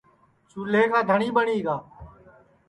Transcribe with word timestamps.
چُولے 0.49 0.81
کا 0.91 0.99
دھٹؔی 1.09 1.29
ٻٹؔی 1.35 1.59
گا 1.65 1.77